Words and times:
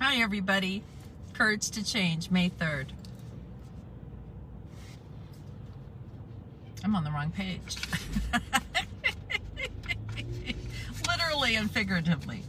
Hi, 0.00 0.22
everybody. 0.22 0.84
Courage 1.32 1.70
to 1.70 1.84
Change, 1.84 2.30
May 2.30 2.50
3rd. 2.50 2.90
I'm 6.84 6.94
on 6.94 7.02
the 7.02 7.10
wrong 7.10 7.32
page. 7.32 7.76
Literally 11.08 11.56
and 11.56 11.68
figuratively. 11.68 12.44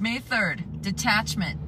May 0.00 0.18
3rd, 0.18 0.82
detachment. 0.82 1.60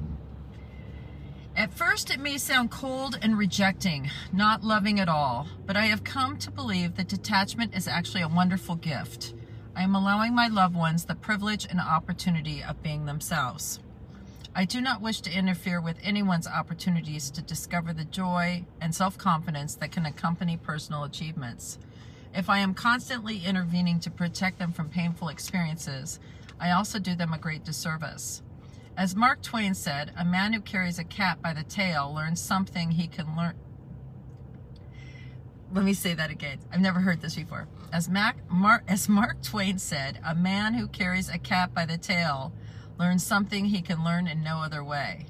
At 1.55 1.73
first, 1.73 2.11
it 2.11 2.19
may 2.19 2.37
sound 2.37 2.69
cold 2.69 3.17
and 3.21 3.37
rejecting, 3.37 4.11
not 4.33 4.65
loving 4.65 4.99
at 4.99 5.07
all, 5.07 5.47
but 5.65 5.77
I 5.77 5.85
have 5.85 6.03
come 6.03 6.35
to 6.39 6.51
believe 6.51 6.97
that 6.97 7.07
detachment 7.07 7.73
is 7.73 7.87
actually 7.87 8.23
a 8.23 8.27
wonderful 8.27 8.75
gift. 8.75 9.33
I 9.77 9.83
am 9.83 9.95
allowing 9.95 10.35
my 10.35 10.49
loved 10.49 10.75
ones 10.75 11.05
the 11.05 11.15
privilege 11.15 11.65
and 11.69 11.79
opportunity 11.79 12.61
of 12.61 12.83
being 12.83 13.05
themselves. 13.05 13.79
I 14.59 14.65
do 14.65 14.81
not 14.81 14.99
wish 14.99 15.21
to 15.21 15.31
interfere 15.31 15.79
with 15.79 15.95
anyone's 16.03 16.45
opportunities 16.45 17.31
to 17.31 17.41
discover 17.41 17.93
the 17.93 18.03
joy 18.03 18.65
and 18.81 18.93
self 18.93 19.17
confidence 19.17 19.75
that 19.75 19.93
can 19.93 20.05
accompany 20.05 20.57
personal 20.57 21.05
achievements. 21.05 21.79
If 22.35 22.49
I 22.49 22.57
am 22.57 22.73
constantly 22.73 23.45
intervening 23.45 24.01
to 24.01 24.11
protect 24.11 24.59
them 24.59 24.73
from 24.73 24.89
painful 24.89 25.29
experiences, 25.29 26.19
I 26.59 26.71
also 26.71 26.99
do 26.99 27.15
them 27.15 27.31
a 27.31 27.37
great 27.37 27.63
disservice. 27.63 28.41
As 28.97 29.15
Mark 29.15 29.41
Twain 29.41 29.73
said, 29.73 30.11
a 30.17 30.25
man 30.25 30.51
who 30.51 30.59
carries 30.59 30.99
a 30.99 31.05
cat 31.05 31.41
by 31.41 31.53
the 31.53 31.63
tail 31.63 32.13
learns 32.13 32.41
something 32.41 32.91
he 32.91 33.07
can 33.07 33.37
learn. 33.37 33.55
Let 35.73 35.85
me 35.85 35.93
say 35.93 36.13
that 36.15 36.31
again. 36.31 36.59
I've 36.69 36.81
never 36.81 36.99
heard 36.99 37.21
this 37.21 37.35
before. 37.35 37.69
As, 37.93 38.09
Mac, 38.09 38.35
Mark, 38.51 38.83
as 38.89 39.07
Mark 39.07 39.41
Twain 39.41 39.79
said, 39.79 40.19
a 40.25 40.35
man 40.35 40.73
who 40.73 40.89
carries 40.89 41.29
a 41.29 41.37
cat 41.37 41.73
by 41.73 41.85
the 41.85 41.97
tail 41.97 42.51
learns 42.99 43.25
something 43.25 43.65
he 43.65 43.81
can 43.81 44.03
learn 44.03 44.27
in 44.27 44.43
no 44.43 44.57
other 44.57 44.83
way. 44.83 45.25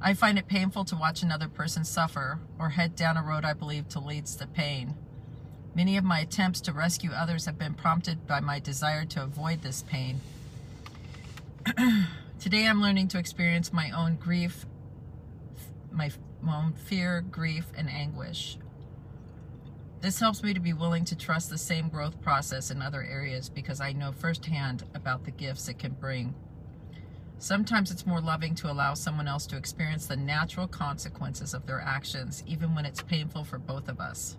I 0.00 0.12
find 0.12 0.38
it 0.38 0.46
painful 0.46 0.84
to 0.84 0.96
watch 0.96 1.22
another 1.22 1.48
person 1.48 1.84
suffer 1.84 2.38
or 2.58 2.68
head 2.68 2.94
down 2.94 3.16
a 3.16 3.22
road 3.22 3.46
I 3.46 3.54
believe 3.54 3.88
to 3.88 3.98
leads 3.98 4.36
to 4.36 4.46
pain. 4.46 4.94
Many 5.74 5.96
of 5.96 6.04
my 6.04 6.20
attempts 6.20 6.60
to 6.62 6.72
rescue 6.72 7.12
others 7.12 7.46
have 7.46 7.58
been 7.58 7.74
prompted 7.74 8.26
by 8.26 8.40
my 8.40 8.60
desire 8.60 9.06
to 9.06 9.22
avoid 9.22 9.62
this 9.62 9.82
pain. 9.82 10.20
Today 12.40 12.66
I'm 12.66 12.82
learning 12.82 13.08
to 13.08 13.18
experience 13.18 13.72
my 13.72 13.90
own 13.90 14.16
grief, 14.16 14.66
my 15.90 16.10
own 16.46 16.74
fear, 16.74 17.22
grief, 17.22 17.66
and 17.76 17.88
anguish. 17.88 18.58
This 20.02 20.20
helps 20.20 20.42
me 20.42 20.52
to 20.52 20.60
be 20.60 20.74
willing 20.74 21.06
to 21.06 21.16
trust 21.16 21.48
the 21.48 21.58
same 21.58 21.88
growth 21.88 22.20
process 22.20 22.70
in 22.70 22.82
other 22.82 23.02
areas 23.02 23.48
because 23.48 23.80
I 23.80 23.92
know 23.92 24.12
firsthand 24.12 24.84
about 24.94 25.24
the 25.24 25.30
gifts 25.30 25.68
it 25.68 25.78
can 25.78 25.92
bring. 25.92 26.34
Sometimes 27.38 27.90
it's 27.90 28.06
more 28.06 28.20
loving 28.20 28.54
to 28.56 28.70
allow 28.70 28.94
someone 28.94 29.28
else 29.28 29.46
to 29.48 29.56
experience 29.56 30.06
the 30.06 30.16
natural 30.16 30.66
consequences 30.66 31.52
of 31.52 31.66
their 31.66 31.80
actions, 31.80 32.42
even 32.46 32.74
when 32.74 32.86
it's 32.86 33.02
painful 33.02 33.44
for 33.44 33.58
both 33.58 33.88
of 33.88 34.00
us. 34.00 34.36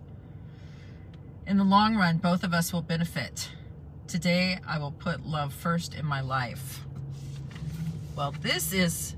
In 1.46 1.58
the 1.58 1.64
long 1.64 1.96
run, 1.96 2.18
both 2.18 2.42
of 2.42 2.52
us 2.52 2.72
will 2.72 2.82
benefit. 2.82 3.50
Today, 4.08 4.58
I 4.66 4.78
will 4.78 4.90
put 4.90 5.24
love 5.24 5.54
first 5.54 5.94
in 5.94 6.04
my 6.04 6.20
life. 6.20 6.80
Well, 8.16 8.34
this 8.42 8.72
is 8.72 9.14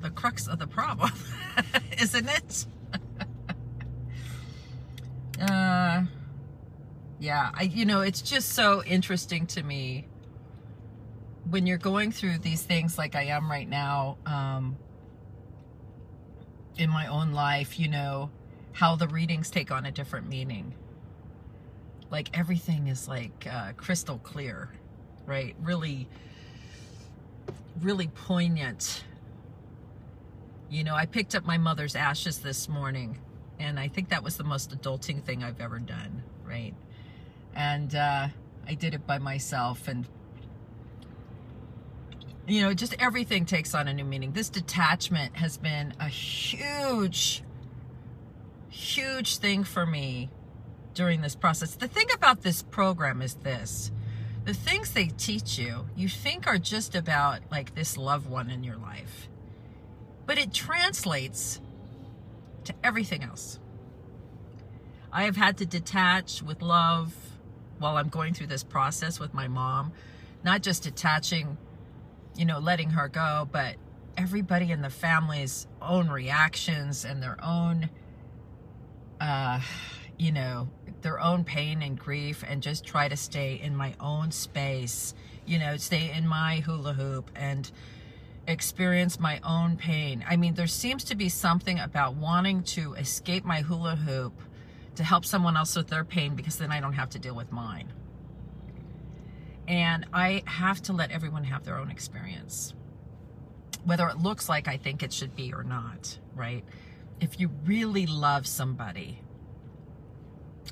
the 0.00 0.10
crux 0.10 0.46
of 0.48 0.58
the 0.58 0.66
problem, 0.66 1.12
isn't 2.00 2.28
it? 2.28 2.66
uh, 5.40 6.04
yeah, 7.18 7.50
I, 7.52 7.62
you 7.62 7.84
know, 7.84 8.00
it's 8.00 8.22
just 8.22 8.50
so 8.50 8.82
interesting 8.84 9.46
to 9.48 9.62
me 9.62 10.06
when 11.48 11.66
you're 11.66 11.78
going 11.78 12.10
through 12.10 12.38
these 12.38 12.62
things 12.62 12.98
like 12.98 13.14
I 13.14 13.24
am 13.24 13.50
right 13.50 13.68
now 13.68 14.18
um, 14.26 14.76
in 16.76 16.90
my 16.90 17.06
own 17.06 17.32
life, 17.32 17.78
you 17.78 17.88
know, 17.88 18.30
how 18.72 18.96
the 18.96 19.08
readings 19.08 19.50
take 19.50 19.70
on 19.70 19.86
a 19.86 19.92
different 19.92 20.28
meaning. 20.28 20.74
Like 22.10 22.36
everything 22.36 22.88
is 22.88 23.06
like 23.08 23.46
uh, 23.50 23.72
crystal 23.76 24.18
clear, 24.18 24.70
right? 25.24 25.54
Really, 25.62 26.08
really 27.80 28.08
poignant. 28.08 29.04
You 30.68 30.82
know, 30.82 30.94
I 30.94 31.06
picked 31.06 31.36
up 31.36 31.44
my 31.44 31.58
mother's 31.58 31.94
ashes 31.94 32.38
this 32.38 32.68
morning, 32.68 33.18
and 33.60 33.78
I 33.78 33.86
think 33.86 34.08
that 34.08 34.24
was 34.24 34.36
the 34.36 34.44
most 34.44 34.76
adulting 34.76 35.22
thing 35.22 35.44
I've 35.44 35.60
ever 35.60 35.78
done, 35.78 36.24
right? 36.44 36.74
And 37.54 37.94
uh, 37.94 38.28
I 38.66 38.74
did 38.74 38.94
it 38.94 39.06
by 39.06 39.18
myself, 39.18 39.86
and 39.86 40.06
you 42.46 42.62
know, 42.62 42.74
just 42.74 42.94
everything 42.98 43.44
takes 43.44 43.74
on 43.74 43.88
a 43.88 43.94
new 43.94 44.04
meaning. 44.04 44.32
This 44.32 44.48
detachment 44.48 45.36
has 45.36 45.56
been 45.56 45.94
a 45.98 46.08
huge, 46.08 47.42
huge 48.68 49.38
thing 49.38 49.64
for 49.64 49.84
me 49.84 50.30
during 50.94 51.20
this 51.20 51.34
process. 51.34 51.74
The 51.74 51.88
thing 51.88 52.06
about 52.14 52.42
this 52.42 52.62
program 52.62 53.20
is 53.20 53.34
this 53.34 53.90
the 54.44 54.54
things 54.54 54.92
they 54.92 55.06
teach 55.06 55.58
you, 55.58 55.86
you 55.96 56.08
think 56.08 56.46
are 56.46 56.56
just 56.56 56.94
about 56.94 57.40
like 57.50 57.74
this 57.74 57.96
loved 57.96 58.30
one 58.30 58.48
in 58.48 58.62
your 58.62 58.76
life, 58.76 59.28
but 60.24 60.38
it 60.38 60.54
translates 60.54 61.60
to 62.62 62.72
everything 62.84 63.24
else. 63.24 63.58
I 65.12 65.24
have 65.24 65.36
had 65.36 65.56
to 65.58 65.66
detach 65.66 66.42
with 66.42 66.62
love 66.62 67.12
while 67.78 67.96
I'm 67.96 68.08
going 68.08 68.34
through 68.34 68.46
this 68.46 68.62
process 68.62 69.18
with 69.18 69.34
my 69.34 69.48
mom, 69.48 69.92
not 70.44 70.62
just 70.62 70.84
detaching 70.84 71.56
you 72.36 72.44
know, 72.44 72.58
letting 72.58 72.90
her 72.90 73.08
go, 73.08 73.48
but 73.50 73.76
everybody 74.16 74.70
in 74.70 74.82
the 74.82 74.90
family's 74.90 75.66
own 75.80 76.08
reactions 76.08 77.04
and 77.04 77.22
their 77.22 77.38
own, 77.42 77.88
uh, 79.20 79.60
you 80.18 80.32
know, 80.32 80.68
their 81.02 81.20
own 81.20 81.44
pain 81.44 81.82
and 81.82 81.98
grief, 81.98 82.42
and 82.46 82.62
just 82.62 82.84
try 82.84 83.08
to 83.08 83.16
stay 83.16 83.60
in 83.62 83.76
my 83.76 83.94
own 84.00 84.30
space, 84.30 85.14
you 85.46 85.58
know, 85.58 85.76
stay 85.76 86.12
in 86.12 86.26
my 86.26 86.60
hula 86.60 86.92
hoop 86.94 87.30
and 87.36 87.70
experience 88.48 89.20
my 89.20 89.40
own 89.44 89.76
pain. 89.76 90.24
I 90.28 90.36
mean, 90.36 90.54
there 90.54 90.66
seems 90.66 91.04
to 91.04 91.14
be 91.14 91.28
something 91.28 91.78
about 91.78 92.14
wanting 92.14 92.62
to 92.64 92.94
escape 92.94 93.44
my 93.44 93.60
hula 93.60 93.96
hoop 93.96 94.32
to 94.96 95.04
help 95.04 95.24
someone 95.24 95.56
else 95.56 95.76
with 95.76 95.88
their 95.88 96.04
pain 96.04 96.34
because 96.34 96.56
then 96.56 96.72
I 96.72 96.80
don't 96.80 96.94
have 96.94 97.10
to 97.10 97.18
deal 97.18 97.34
with 97.34 97.52
mine. 97.52 97.92
And 99.68 100.06
I 100.12 100.42
have 100.46 100.82
to 100.82 100.92
let 100.92 101.10
everyone 101.10 101.44
have 101.44 101.64
their 101.64 101.76
own 101.76 101.90
experience, 101.90 102.74
whether 103.84 104.08
it 104.08 104.18
looks 104.18 104.48
like 104.48 104.68
I 104.68 104.76
think 104.76 105.02
it 105.02 105.12
should 105.12 105.34
be 105.34 105.52
or 105.52 105.64
not, 105.64 106.18
right? 106.34 106.64
If 107.20 107.40
you 107.40 107.50
really 107.64 108.06
love 108.06 108.46
somebody, 108.46 109.20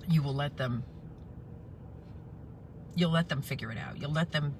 you 0.09 0.23
will 0.23 0.35
let 0.35 0.57
them 0.57 0.85
you'll 2.97 3.11
let 3.11 3.29
them 3.29 3.43
figure 3.43 3.73
it 3.73 3.79
out. 3.79 3.99
You'll 4.01 4.13
let 4.13 4.31
them 4.31 4.55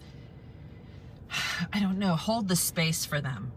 I 1.73 1.79
don't 1.79 1.99
know, 1.99 2.17
hold 2.17 2.49
the 2.49 2.57
space 2.57 3.05
for 3.05 3.21
them 3.21 3.53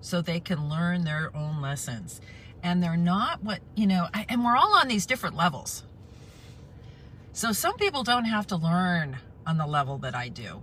so 0.00 0.22
they 0.22 0.40
can 0.40 0.68
learn 0.68 1.04
their 1.04 1.30
own 1.36 1.60
lessons. 1.60 2.20
And 2.62 2.82
they're 2.82 2.96
not 2.96 3.42
what, 3.42 3.60
you 3.74 3.86
know, 3.86 4.06
and 4.28 4.44
we're 4.44 4.56
all 4.56 4.74
on 4.74 4.88
these 4.88 5.06
different 5.06 5.36
levels. 5.36 5.82
So 7.32 7.52
some 7.52 7.76
people 7.76 8.02
don't 8.02 8.26
have 8.26 8.46
to 8.48 8.56
learn 8.56 9.18
on 9.46 9.58
the 9.58 9.66
level 9.66 9.98
that 9.98 10.14
I 10.14 10.28
do. 10.28 10.62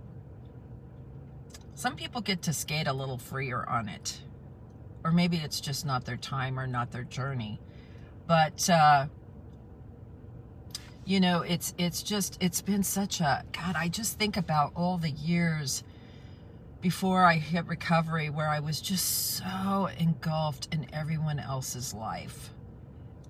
Some 1.74 1.96
people 1.96 2.20
get 2.20 2.42
to 2.42 2.52
skate 2.52 2.86
a 2.86 2.92
little 2.92 3.18
freer 3.18 3.64
on 3.68 3.88
it. 3.88 4.20
Or 5.04 5.12
maybe 5.12 5.36
it's 5.36 5.60
just 5.60 5.86
not 5.86 6.04
their 6.04 6.16
time 6.16 6.58
or 6.58 6.66
not 6.66 6.90
their 6.90 7.04
journey. 7.04 7.60
But 8.26 8.68
uh, 8.68 9.06
you 11.04 11.20
know, 11.20 11.40
it's 11.42 11.74
it's 11.78 12.02
just 12.02 12.36
it's 12.42 12.60
been 12.60 12.82
such 12.82 13.20
a 13.20 13.44
god, 13.52 13.76
I 13.76 13.88
just 13.88 14.18
think 14.18 14.36
about 14.36 14.72
all 14.74 14.98
the 14.98 15.10
years 15.10 15.82
before 16.80 17.24
I 17.24 17.36
hit 17.36 17.66
recovery 17.66 18.28
where 18.28 18.48
I 18.48 18.60
was 18.60 18.80
just 18.80 19.36
so 19.36 19.88
engulfed 19.98 20.68
in 20.72 20.86
everyone 20.92 21.38
else's 21.38 21.94
life 21.94 22.50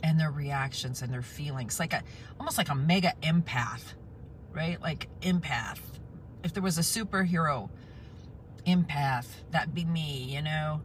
and 0.03 0.19
their 0.19 0.31
reactions 0.31 1.03
and 1.03 1.13
their 1.13 1.23
feelings 1.23 1.79
like 1.79 1.93
a 1.93 2.03
almost 2.39 2.59
like 2.59 2.69
a 2.69 2.75
mega 2.75 3.13
empath 3.23 3.95
right? 4.53 4.81
Like 4.81 5.09
empath. 5.21 5.81
If 6.45 6.55
there 6.55 6.63
was 6.63 6.79
a 6.79 6.83
superhero 6.83 7.69
empath, 8.67 9.27
that'd 9.51 9.75
be 9.75 9.85
me, 9.85 10.25
you 10.35 10.43
know? 10.43 10.83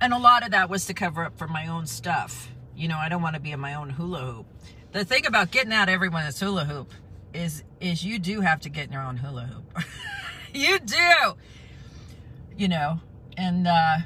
And 0.00 0.12
a 0.12 0.18
lot 0.18 0.44
of 0.44 0.50
that 0.50 0.68
was 0.68 0.86
to 0.86 0.94
cover 0.94 1.24
up 1.24 1.38
for 1.38 1.46
my 1.46 1.68
own 1.68 1.86
stuff. 1.86 2.48
You 2.74 2.88
know, 2.88 2.96
I 2.96 3.08
don't 3.08 3.22
want 3.22 3.34
to 3.34 3.40
be 3.40 3.52
in 3.52 3.60
my 3.60 3.74
own 3.74 3.90
hula 3.90 4.20
hoop. 4.20 4.46
The 4.92 5.04
thing 5.04 5.26
about 5.26 5.50
getting 5.50 5.72
out 5.72 5.88
everyone 5.88 6.24
that's 6.24 6.40
hula 6.40 6.64
hoop 6.64 6.92
is 7.32 7.64
is 7.80 8.04
you 8.04 8.18
do 8.18 8.40
have 8.40 8.60
to 8.60 8.68
get 8.68 8.86
in 8.86 8.92
your 8.92 9.02
own 9.02 9.16
hula 9.16 9.42
hoop. 9.42 9.84
you 10.54 10.78
do. 10.78 11.34
You 12.56 12.68
know, 12.68 13.00
and 13.36 13.66
uh 13.66 13.98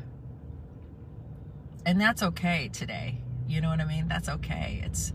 and 1.85 2.01
that's 2.01 2.23
okay 2.23 2.69
today. 2.73 3.23
You 3.49 3.61
know 3.61 3.69
what 3.69 3.81
I 3.81 3.85
mean? 3.85 4.07
That's 4.09 4.29
okay. 4.29 4.83
It's 4.85 5.13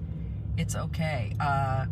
it's 0.58 0.76
okay. 0.76 1.36
Uh 1.40 1.86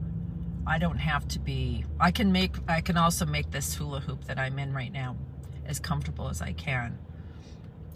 I 0.70 0.78
don't 0.78 1.00
have 1.00 1.28
to 1.30 1.40
be, 1.40 1.84
I 2.00 2.12
can 2.12 2.32
make, 2.32 2.56
I 2.68 2.82
can 2.82 2.96
also 2.96 3.26
make 3.26 3.50
this 3.50 3.74
hula 3.74 4.02
hoop 4.02 4.26
that 4.26 4.38
I'm 4.38 4.60
in 4.60 4.72
right 4.72 4.94
now 4.94 5.18
as 5.66 5.80
comfortable 5.80 6.30
as 6.30 6.44
I 6.44 6.54
can. 6.54 7.00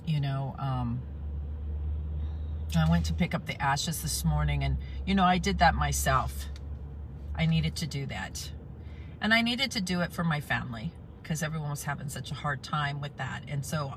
You 0.06 0.20
know, 0.20 0.56
um, 0.58 1.00
I 2.75 2.90
went 2.90 3.06
to 3.06 3.14
pick 3.14 3.36
up 3.36 3.46
the 3.46 3.62
ashes 3.62 4.02
this 4.02 4.25
morning, 4.25 4.64
and 4.64 4.78
you 5.06 5.14
know, 5.14 5.24
I 5.24 5.38
did 5.38 5.60
that 5.60 5.75
myself. 5.75 6.46
I 7.36 7.46
needed 7.46 7.75
to 7.78 7.88
do 7.88 8.08
that. 8.08 8.52
And 9.22 9.34
I 9.34 9.44
needed 9.44 9.70
to 9.72 9.81
do 9.81 10.02
it 10.02 10.12
for 10.12 10.24
my 10.24 10.42
family 10.42 10.92
because 11.22 11.44
everyone 11.44 11.70
was 11.70 11.84
having 11.84 12.10
such 12.10 12.31
a 12.31 12.34
hard 12.34 12.64
time 12.64 13.00
with 13.00 13.16
that. 13.18 13.44
And 13.48 13.64
so 13.64 13.94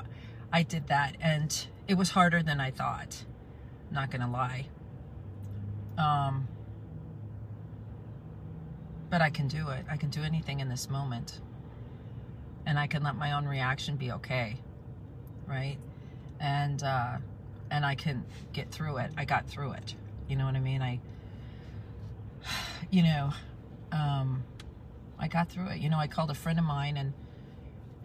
I 0.53 0.63
did 0.63 0.89
that, 0.89 1.17
and 1.21 1.67
it 1.89 1.95
was 1.95 2.11
harder 2.11 2.43
than 2.43 2.61
I 2.61 2.71
thought. 2.71 3.25
Not 3.91 4.11
gonna 4.11 4.31
lie. 4.31 4.67
Um, 5.97 6.47
but 9.11 9.21
I 9.21 9.31
can 9.31 9.49
do 9.49 9.69
it. 9.69 9.85
I 9.91 9.97
can 9.97 10.11
do 10.11 10.23
anything 10.23 10.61
in 10.61 10.69
this 10.69 10.91
moment. 10.91 11.41
And 12.67 12.79
I 12.79 12.87
can 12.87 13.03
let 13.03 13.17
my 13.17 13.33
own 13.33 13.47
reaction 13.47 13.97
be 13.97 14.13
okay. 14.13 14.57
Right? 15.47 15.79
And 16.41 16.83
uh 16.83 17.19
and 17.71 17.85
I 17.85 17.95
can 17.95 18.25
get 18.53 18.71
through 18.71 18.99
it. 18.99 19.11
I 19.17 19.25
got 19.25 19.47
through 19.47 19.73
it. 19.73 19.95
You 20.29 20.37
know 20.37 20.45
what 20.45 20.57
I 20.57 20.61
mean? 20.61 20.83
I 20.83 21.01
you 22.91 23.03
know, 23.03 23.33
um 23.93 24.43
I 25.19 25.29
got 25.29 25.49
through 25.49 25.69
it. 25.69 25.79
You 25.79 25.89
know, 25.89 25.99
I 25.99 26.09
called 26.09 26.31
a 26.31 26.35
friend 26.35 26.59
of 26.59 26.65
mine 26.65 26.97
and 26.97 27.13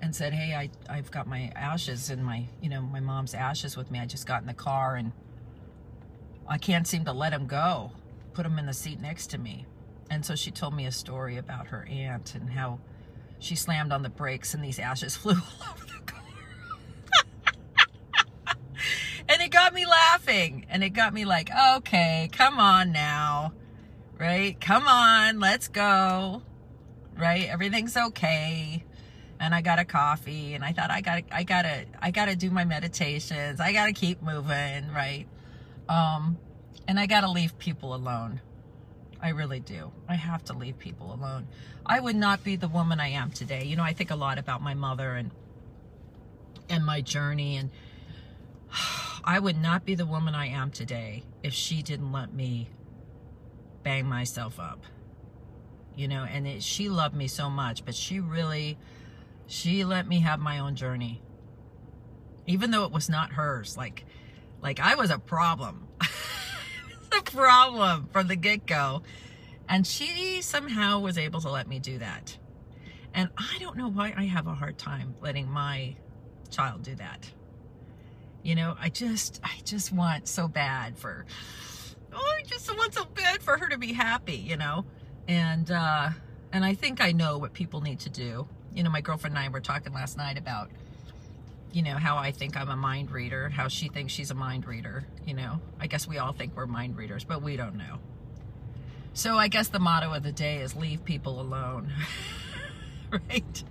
and 0.02 0.16
said, 0.16 0.34
"Hey, 0.34 0.56
I 0.56 0.70
I've 0.90 1.12
got 1.12 1.28
my 1.28 1.52
ashes 1.56 2.10
and 2.10 2.24
my, 2.24 2.46
you 2.62 2.70
know, 2.70 2.82
my 2.82 3.00
mom's 3.00 3.34
ashes 3.34 3.76
with 3.76 3.92
me. 3.92 4.00
I 4.00 4.06
just 4.06 4.26
got 4.26 4.42
in 4.42 4.48
the 4.48 4.54
car 4.54 4.96
and 4.96 5.12
I 6.48 6.58
can't 6.58 6.88
seem 6.88 7.06
to 7.06 7.14
let 7.14 7.32
them 7.32 7.48
go. 7.48 7.92
Put 8.34 8.44
them 8.44 8.58
in 8.60 8.66
the 8.68 8.74
seat 8.74 9.00
next 9.00 9.28
to 9.32 9.38
me." 9.40 9.66
And 10.12 10.26
so 10.26 10.36
she 10.36 10.52
told 10.52 10.74
me 10.74 10.86
a 10.88 10.92
story 10.92 11.38
about 11.38 11.68
her 11.68 11.88
aunt 11.90 12.36
and 12.36 12.50
how 12.50 12.80
she 13.40 13.56
slammed 13.56 13.94
on 13.94 14.04
the 14.04 14.10
brakes 14.10 14.54
and 14.54 14.62
these 14.62 14.78
ashes 14.78 15.16
flew 15.18 15.36
all 15.36 15.70
over 15.72 15.86
the 15.86 16.02
car. 16.06 16.22
and 19.30 19.42
it 19.42 19.52
got 19.52 19.74
me 19.74 19.86
laughing. 19.86 20.66
And 20.70 20.84
it 20.84 20.90
got 20.90 21.14
me 21.14 21.24
like, 21.24 21.50
okay, 21.78 22.30
come 22.34 22.60
on 22.60 22.92
now. 22.92 23.54
Right? 24.20 24.60
Come 24.60 24.86
on, 24.86 25.40
let's 25.40 25.70
go. 25.70 26.42
Right? 27.18 27.48
Everything's 27.48 27.96
okay. 27.96 28.84
And 29.40 29.56
I 29.56 29.62
got 29.62 29.80
a 29.80 29.86
coffee 29.86 30.56
and 30.56 30.64
I 30.64 30.74
thought 30.74 30.92
I 30.92 31.00
got 31.00 31.16
to 31.30 31.36
I 31.36 31.44
got 31.44 31.62
to 31.62 31.86
I 32.02 32.12
got 32.12 32.26
to 32.26 32.36
do 32.36 32.52
my 32.52 32.66
meditations. 32.66 33.62
I 33.62 33.72
got 33.72 33.86
to 33.86 33.94
keep 33.94 34.22
moving, 34.22 34.92
right? 34.94 35.26
Um 35.88 36.38
and 36.86 37.00
I 37.00 37.06
got 37.06 37.22
to 37.22 37.32
leave 37.32 37.58
people 37.58 37.96
alone 37.96 38.42
I 39.22 39.30
really 39.30 39.60
do. 39.60 39.92
I 40.10 40.16
have 40.16 40.44
to 40.46 40.54
leave 40.54 40.80
people 40.80 41.14
alone. 41.14 41.48
I 41.86 42.00
would 42.00 42.16
not 42.16 42.44
be 42.44 42.56
the 42.56 42.68
woman 42.68 43.00
I 43.00 43.10
am 43.10 43.32
today. 43.32 43.66
You 43.66 43.76
know, 43.76 43.84
I 43.84 43.94
think 43.94 44.10
a 44.10 44.16
lot 44.16 44.40
about 44.40 44.62
my 44.62 44.74
mother 44.74 45.14
and 45.14 45.32
and 46.70 46.86
my 46.86 47.02
journey 47.02 47.58
and 47.58 47.70
I 49.24 49.38
would 49.38 49.62
not 49.62 49.86
be 49.86 49.94
the 49.94 50.06
woman 50.06 50.34
I 50.34 50.48
am 50.48 50.72
today 50.72 51.24
if 51.44 51.54
she 51.54 51.84
didn't 51.84 52.12
let 52.12 52.34
me 52.34 52.70
bang 53.84 54.06
myself 54.08 54.60
up. 54.60 54.84
You 55.96 56.08
know, 56.08 56.24
and 56.24 56.48
it, 56.48 56.64
she 56.64 56.90
loved 56.90 57.16
me 57.16 57.28
so 57.28 57.50
much, 57.50 57.86
but 57.86 57.94
she 57.94 58.20
really 58.20 58.78
she 59.46 59.84
let 59.84 60.08
me 60.08 60.22
have 60.22 60.40
my 60.40 60.60
own 60.60 60.76
journey. 60.76 61.22
Even 62.48 62.72
though 62.72 62.86
it 62.86 62.92
was 62.92 63.10
not 63.10 63.34
hers, 63.34 63.78
like 63.78 64.06
like 64.64 64.80
I 64.80 64.96
was 64.96 65.12
a 65.12 65.20
problem. 65.20 65.88
problem 67.34 68.08
from 68.12 68.28
the 68.28 68.36
get 68.36 68.66
go. 68.66 69.04
And 69.68 69.88
she 69.88 70.42
somehow 70.42 71.00
was 71.00 71.18
able 71.18 71.42
to 71.42 71.50
let 71.50 71.68
me 71.68 71.80
do 71.80 71.98
that. 72.00 72.38
And 73.14 73.30
I 73.38 73.58
don't 73.60 73.78
know 73.78 73.90
why 73.90 74.14
I 74.16 74.26
have 74.26 74.48
a 74.48 74.54
hard 74.54 74.78
time 74.78 75.16
letting 75.22 75.50
my 75.50 75.96
child 76.50 76.84
do 76.84 76.96
that. 76.96 77.30
You 78.44 78.56
know, 78.56 78.76
I 78.80 78.90
just, 78.90 79.40
I 79.44 79.52
just 79.64 79.92
want 79.92 80.28
so 80.28 80.48
bad 80.48 80.98
for, 80.98 81.26
oh, 82.14 82.36
I 82.40 82.44
just 82.44 82.76
want 82.76 82.94
so 82.94 83.06
bad 83.06 83.44
for 83.44 83.58
her 83.58 83.70
to 83.70 83.78
be 83.78 83.94
happy, 83.94 84.36
you 84.36 84.58
know? 84.58 84.86
And, 85.28 85.70
uh, 85.70 86.10
and 86.52 86.66
I 86.66 86.74
think 86.74 87.02
I 87.02 87.12
know 87.12 87.38
what 87.38 87.54
people 87.54 87.82
need 87.82 88.00
to 88.02 88.10
do. 88.10 88.48
You 88.74 88.84
know, 88.84 88.90
my 88.90 89.02
girlfriend 89.02 89.36
and 89.36 89.46
I 89.46 89.50
were 89.50 89.62
talking 89.62 89.94
last 89.94 90.18
night 90.18 90.38
about 90.38 90.72
you 91.74 91.82
know, 91.82 91.96
how 91.96 92.18
I 92.18 92.32
think 92.32 92.58
I'm 92.58 92.70
a 92.70 92.76
mind 92.76 93.12
reader, 93.12 93.50
how 93.50 93.68
she 93.68 93.88
thinks 93.88 94.14
she's 94.14 94.32
a 94.32 94.36
mind 94.36 94.66
reader, 94.66 95.06
you 95.26 95.34
know. 95.34 95.62
I 95.80 95.88
guess 95.88 96.08
we 96.08 96.18
all 96.18 96.34
think 96.34 96.56
we're 96.56 96.66
mind 96.66 96.98
readers, 96.98 97.24
but 97.24 97.42
we 97.42 97.56
don't 97.56 97.76
know. 97.76 98.00
So 99.14 99.38
I 99.38 99.48
guess 99.48 99.70
the 99.70 99.80
motto 99.80 100.14
of 100.14 100.24
the 100.24 100.32
day 100.32 100.58
is 100.58 100.76
leave 100.76 101.04
people 101.04 101.42
alone. 101.42 101.92
right? 103.12 103.64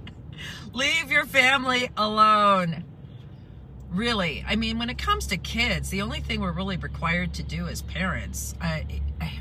leave 0.73 1.11
your 1.11 1.26
family 1.26 1.91
alone. 1.97 2.85
Really. 3.91 4.44
I 4.47 4.56
mean, 4.56 4.79
when 4.79 4.88
it 4.88 4.99
comes 4.99 5.26
to 5.29 5.37
kids, 5.37 5.91
the 5.91 6.02
only 6.02 6.20
thing 6.20 6.41
we're 6.41 6.52
really 6.52 6.76
required 6.76 7.35
to 7.35 7.43
do 7.43 7.67
as 7.67 7.82
parents, 7.82 8.55
I, 8.61 8.87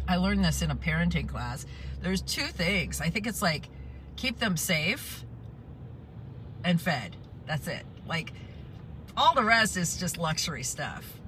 I 0.07 0.17
learned 0.17 0.43
this 0.43 0.61
in 0.61 0.71
a 0.71 0.75
parenting 0.75 1.27
class. 1.27 1.65
There's 2.01 2.21
two 2.21 2.47
things. 2.47 2.99
I 3.01 3.09
think 3.09 3.27
it's 3.27 3.41
like 3.41 3.69
keep 4.15 4.39
them 4.39 4.57
safe 4.57 5.23
and 6.63 6.81
fed. 6.81 7.15
That's 7.45 7.67
it. 7.67 7.85
Like 8.07 8.33
all 9.15 9.33
the 9.33 9.43
rest 9.43 9.77
is 9.77 9.97
just 9.97 10.17
luxury 10.17 10.63
stuff, 10.63 11.19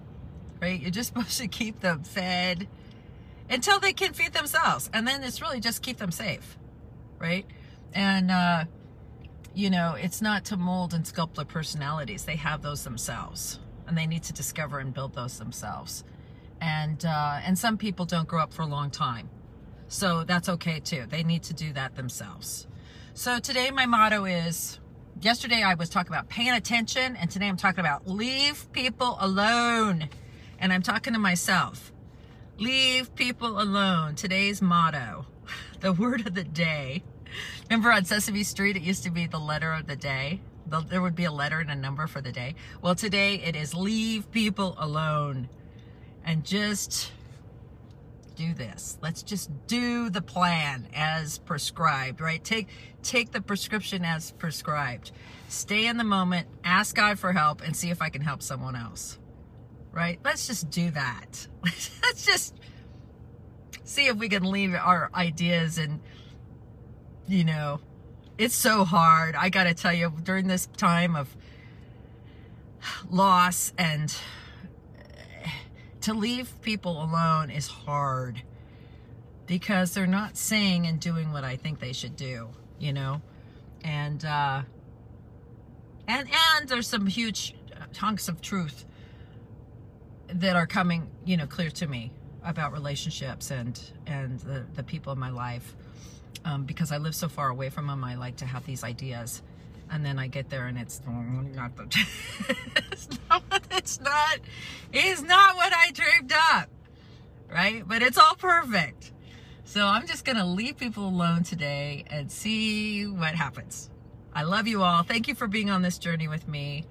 right? 0.62 0.80
You're 0.80 0.92
just 0.92 1.08
supposed 1.14 1.40
to 1.40 1.48
keep 1.48 1.80
them 1.80 2.04
fed 2.04 2.68
until 3.50 3.80
they 3.80 3.94
can 3.94 4.14
feed 4.14 4.34
themselves. 4.34 4.90
And 4.94 5.08
then 5.08 5.24
it's 5.24 5.42
really 5.42 5.60
just 5.60 5.82
keep 5.82 5.98
them 5.98 6.12
safe, 6.12 6.58
right? 7.20 7.46
And, 7.94 8.32
uh, 8.32 8.66
you 9.54 9.70
know, 9.70 9.96
it's 10.00 10.22
not 10.22 10.46
to 10.46 10.58
mold 10.58 10.94
and 10.94 11.04
sculpt 11.04 11.36
their 11.36 11.46
personalities. 11.46 12.24
They 12.24 12.38
have 12.38 12.62
those 12.62 12.84
themselves 12.84 13.60
and 13.88 13.98
they 13.98 14.08
need 14.08 14.24
to 14.24 14.34
discover 14.34 14.80
and 14.80 14.94
build 14.94 15.14
those 15.14 15.38
themselves. 15.38 16.04
And, 16.62 17.04
uh, 17.04 17.40
and 17.44 17.58
some 17.58 17.78
people 17.78 18.06
don't 18.06 18.28
grow 18.28 18.42
up 18.42 18.54
for 18.54 18.62
a 18.62 18.68
long 18.68 18.90
time. 18.92 19.30
So 19.90 20.24
that's 20.24 20.48
okay 20.48 20.80
too. 20.80 21.06
They 21.10 21.24
need 21.24 21.44
to 21.44 21.54
do 21.54 21.74
that 21.74 21.96
themselves. 21.96 22.68
So 23.14 23.40
today 23.40 23.72
my 23.72 23.86
motto 23.86 24.24
is 24.24 24.80
yesterday 25.22 25.62
I 25.62 25.76
was 25.76 25.90
talking 25.90 26.12
about 26.12 26.30
paying 26.30 26.52
attention, 26.52 27.16
and 27.16 27.30
today 27.30 27.48
I'm 27.48 27.58
talking 27.58 27.80
about 27.80 28.08
leave 28.08 28.72
people 28.72 29.18
alone. 29.20 30.10
And 30.60 30.74
I'm 30.74 30.82
talking 30.82 31.14
to 31.14 31.20
myself. 31.20 31.92
Leave 32.58 33.14
people 33.16 33.62
alone. 33.62 34.16
Today's 34.16 34.62
motto, 34.62 35.26
the 35.80 35.94
word 35.94 36.28
of 36.28 36.34
the 36.34 36.44
day. 36.44 37.04
Remember 37.70 37.92
on 37.92 38.06
Sesame 38.06 38.44
Street, 38.44 38.76
it 38.76 38.84
used 38.84 39.04
to 39.04 39.12
be 39.12 39.28
the 39.28 39.40
letter 39.40 39.72
of 39.72 39.88
the 39.88 39.96
day. 39.96 40.42
There 40.90 41.02
would 41.02 41.16
be 41.16 41.26
a 41.26 41.32
letter 41.32 41.60
and 41.60 41.72
a 41.72 41.76
number 41.76 42.08
for 42.08 42.22
the 42.22 42.32
day. 42.32 42.56
Well, 42.82 42.96
today 42.96 43.36
it 43.36 43.56
is 43.56 43.74
leave 43.74 44.30
people 44.32 44.76
alone. 44.78 45.50
And 46.24 46.46
just 46.46 47.12
do 48.36 48.54
this. 48.54 48.98
Let's 49.02 49.24
just 49.24 49.50
do 49.68 50.10
the 50.10 50.22
plan 50.22 50.88
as 50.94 51.38
prescribed, 51.40 52.22
right? 52.22 52.44
Take 52.44 52.68
take 53.04 53.32
the 53.32 53.42
prescription 53.42 54.06
as 54.06 54.32
prescribed. 54.32 55.12
Stay 55.48 55.88
in 55.88 55.98
the 55.98 56.04
moment, 56.04 56.48
ask 56.64 56.96
God 56.96 57.20
for 57.20 57.34
help 57.34 57.62
and 57.62 57.76
see 57.76 57.90
if 57.90 58.02
I 58.02 58.10
can 58.10 58.22
help 58.22 58.42
someone 58.42 58.76
else. 58.76 59.18
Right? 59.92 60.20
Let's 60.24 60.48
just 60.48 60.70
do 60.70 60.92
that. 60.92 61.48
Let's 61.64 62.26
just 62.26 62.56
see 63.84 64.08
if 64.08 64.16
we 64.16 64.30
can 64.30 64.44
leave 64.44 64.74
our 64.74 65.10
ideas 65.14 65.78
and 65.78 66.00
you 67.28 67.44
know, 67.44 67.80
it's 68.38 68.56
so 68.56 68.84
hard. 68.84 69.36
I 69.36 69.50
got 69.50 69.66
to 69.66 69.74
tell 69.74 69.94
you 69.94 70.12
during 70.24 70.48
this 70.48 70.68
time 70.78 71.16
of 71.16 71.36
loss 73.10 73.74
and 73.78 74.14
to 76.02 76.14
leave 76.14 76.62
people 76.62 77.04
alone 77.04 77.50
is 77.50 77.68
hard 77.68 78.42
because 79.46 79.94
they're 79.94 80.08
not 80.08 80.38
saying 80.38 80.88
and 80.88 81.00
doing 81.00 81.32
what 81.32 81.44
I 81.44 81.56
think 81.56 81.80
they 81.80 81.94
should 81.94 82.16
do, 82.16 82.50
you 82.80 82.94
know? 82.94 83.22
And, 83.84 84.24
uh, 84.24 84.62
and, 86.08 86.28
and 86.58 86.70
there's 86.70 86.88
some 86.88 87.06
huge 87.06 87.56
hunks 87.98 88.28
of 88.28 88.42
truth 88.42 88.86
that 90.28 90.56
are 90.56 90.68
coming, 90.68 91.10
you 91.26 91.38
know, 91.38 91.46
clear 91.46 91.70
to 91.72 91.88
me 91.88 92.12
about 92.44 92.72
relationships 92.72 93.52
and, 93.52 93.80
and 94.08 94.40
the, 94.40 94.66
the 94.76 94.84
people 94.84 95.14
in 95.14 95.20
my 95.20 95.30
life. 95.30 95.76
Um, 96.44 96.64
because 96.64 96.92
I 96.92 96.98
live 96.98 97.14
so 97.14 97.30
far 97.30 97.50
away 97.50 97.70
from 97.70 97.88
them, 97.88 98.04
I 98.04 98.16
like 98.16 98.38
to 98.38 98.46
have 98.46 98.66
these 98.66 98.84
ideas 98.84 99.44
and 99.92 100.06
then 100.06 100.18
I 100.18 100.28
get 100.28 100.50
there 100.50 100.68
and 100.68 100.78
it's 100.78 101.02
not 101.06 101.76
the 101.76 101.84
it's 102.92 103.10
not 103.30 103.44
it's 103.72 104.00
not. 104.00 104.40
It's 104.94 105.22
not 105.22 105.56
what 105.56 105.74
I 105.74 105.92
dreamed 105.92 106.34
up 106.34 106.70
right? 107.52 107.88
But 107.88 108.02
it's 108.02 108.18
all 108.18 108.36
perfect. 108.36 109.12
So 109.64 109.86
I'm 109.86 110.08
just 110.08 110.26
gonna 110.26 110.46
leave 110.46 110.78
people 110.78 111.08
alone 111.08 111.44
today 111.44 112.06
and 112.08 112.32
see 112.32 113.06
what 113.06 113.36
happens. 113.36 113.90
I 114.34 114.44
love 114.44 114.68
you 114.68 114.82
all. 114.82 115.04
Thank 115.04 115.28
you 115.28 115.36
for 115.36 115.48
being 115.48 115.70
on 115.70 115.82
this 115.82 115.98
journey 115.98 116.28
with 116.28 116.48
me. 116.48 116.86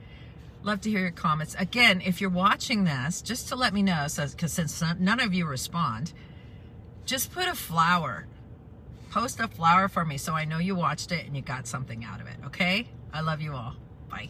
Love 0.63 0.83
to 0.83 0.91
hear 0.91 1.01
your 1.01 1.11
comments. 1.11 1.57
Again 1.59 2.03
if 2.05 2.21
you're 2.21 2.31
watching 2.31 2.85
this 2.85 3.23
just 3.23 3.49
to 3.49 3.57
let 3.57 3.73
me 3.73 3.83
know 3.83 4.07
because 4.07 4.53
since 4.53 4.83
none 4.99 5.21
of 5.21 5.35
you 5.35 5.47
respond 5.47 6.13
just 7.07 7.33
put 7.33 7.49
a 7.49 7.55
flower 7.55 8.27
post 9.11 9.41
a 9.41 9.49
flower 9.49 9.89
for 9.89 10.05
me 10.05 10.17
so 10.17 10.33
I 10.33 10.45
know 10.45 10.59
you 10.59 10.75
watched 10.75 11.13
it 11.13 11.27
and 11.27 11.37
you 11.37 11.43
got 11.43 11.67
something 11.67 12.05
out 12.05 12.21
of 12.21 12.27
it, 12.27 12.37
okay? 12.47 12.89
I 13.13 13.21
love 13.21 13.41
you 13.41 13.53
all. 13.53 13.75
Bye. 14.09 14.29